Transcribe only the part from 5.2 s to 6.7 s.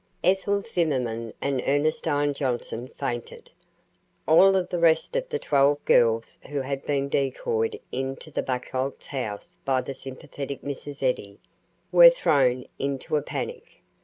the twelve girls who